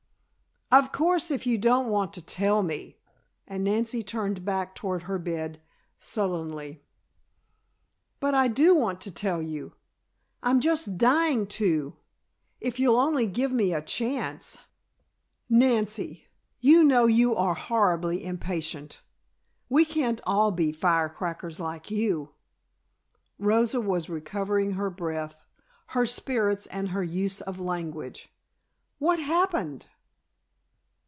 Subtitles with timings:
[0.81, 2.97] '""Of course, if you don't want to tell me,"
[3.45, 5.61] and Nancy turned back toward her bed,
[5.99, 6.81] sullenly.
[8.21, 9.73] "But I do want to tell you;
[10.41, 11.97] I'm just dying to,
[12.61, 14.59] if you'll only give me a chance.
[15.49, 16.29] Nancy,
[16.61, 19.01] you know you are horribly impatient.
[19.67, 22.29] We can't all be firecrackers like you."
[23.37, 25.35] Rosa was recovering her breath,
[25.87, 28.33] her spirits and her use of language.
[28.99, 29.87] "What happened?"